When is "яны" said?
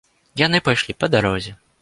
0.41-0.61